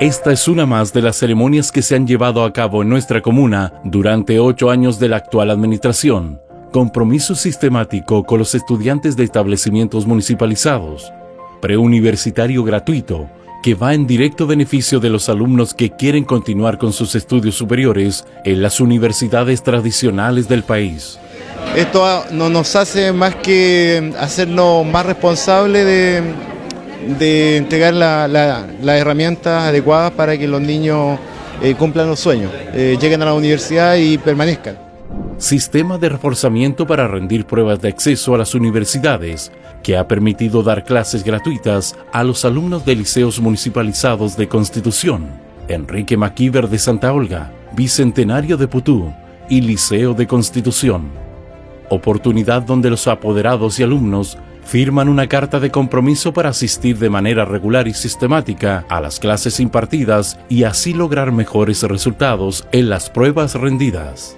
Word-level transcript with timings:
Esta 0.00 0.30
es 0.30 0.46
una 0.46 0.64
más 0.64 0.92
de 0.92 1.02
las 1.02 1.16
ceremonias 1.16 1.72
que 1.72 1.82
se 1.82 1.96
han 1.96 2.06
llevado 2.06 2.44
a 2.44 2.52
cabo 2.52 2.82
en 2.82 2.88
nuestra 2.88 3.20
comuna 3.20 3.72
durante 3.82 4.38
ocho 4.38 4.70
años 4.70 5.00
de 5.00 5.08
la 5.08 5.16
actual 5.16 5.50
administración. 5.50 6.40
Compromiso 6.72 7.34
sistemático 7.34 8.22
con 8.22 8.38
los 8.38 8.54
estudiantes 8.54 9.16
de 9.16 9.24
establecimientos 9.24 10.06
municipalizados. 10.06 11.12
Preuniversitario 11.60 12.62
gratuito, 12.62 13.28
que 13.60 13.74
va 13.74 13.92
en 13.92 14.06
directo 14.06 14.46
beneficio 14.46 15.00
de 15.00 15.10
los 15.10 15.28
alumnos 15.28 15.74
que 15.74 15.90
quieren 15.90 16.22
continuar 16.22 16.78
con 16.78 16.92
sus 16.92 17.16
estudios 17.16 17.56
superiores 17.56 18.24
en 18.44 18.62
las 18.62 18.78
universidades 18.78 19.64
tradicionales 19.64 20.48
del 20.48 20.62
país. 20.62 21.18
Esto 21.74 22.24
no 22.30 22.48
nos 22.48 22.76
hace 22.76 23.12
más 23.12 23.34
que 23.34 24.12
hacernos 24.20 24.86
más 24.86 25.04
responsables 25.04 25.84
de, 25.84 26.22
de 27.18 27.56
entregar 27.56 27.94
las 27.94 28.30
la, 28.30 28.98
herramientas 28.98 29.64
adecuadas 29.64 30.12
para 30.12 30.36
que 30.36 30.48
los 30.48 30.60
niños 30.60 31.18
eh, 31.62 31.74
cumplan 31.74 32.08
los 32.08 32.20
sueños, 32.20 32.52
eh, 32.72 32.96
lleguen 33.00 33.22
a 33.22 33.26
la 33.26 33.34
universidad 33.34 33.96
y 33.96 34.18
permanezcan. 34.18 34.78
Sistema 35.38 35.98
de 35.98 36.08
reforzamiento 36.08 36.86
para 36.86 37.06
rendir 37.06 37.44
pruebas 37.46 37.80
de 37.80 37.88
acceso 37.88 38.34
a 38.34 38.38
las 38.38 38.54
universidades, 38.54 39.52
que 39.82 39.96
ha 39.96 40.08
permitido 40.08 40.62
dar 40.62 40.84
clases 40.84 41.22
gratuitas 41.22 41.96
a 42.12 42.24
los 42.24 42.44
alumnos 42.44 42.84
de 42.84 42.96
liceos 42.96 43.40
municipalizados 43.40 44.36
de 44.36 44.48
Constitución, 44.48 45.28
Enrique 45.68 46.16
Maquíver 46.16 46.68
de 46.68 46.78
Santa 46.78 47.12
Olga, 47.12 47.52
Bicentenario 47.76 48.56
de 48.56 48.66
Putú 48.66 49.12
y 49.48 49.60
Liceo 49.60 50.14
de 50.14 50.26
Constitución. 50.26 51.10
Oportunidad 51.88 52.62
donde 52.62 52.90
los 52.90 53.06
apoderados 53.06 53.78
y 53.78 53.82
alumnos 53.82 54.38
firman 54.68 55.08
una 55.08 55.28
carta 55.28 55.60
de 55.60 55.70
compromiso 55.70 56.34
para 56.34 56.50
asistir 56.50 56.98
de 56.98 57.08
manera 57.08 57.46
regular 57.46 57.88
y 57.88 57.94
sistemática 57.94 58.84
a 58.90 59.00
las 59.00 59.18
clases 59.18 59.60
impartidas 59.60 60.38
y 60.50 60.64
así 60.64 60.92
lograr 60.92 61.32
mejores 61.32 61.82
resultados 61.84 62.66
en 62.70 62.90
las 62.90 63.08
pruebas 63.08 63.54
rendidas. 63.54 64.36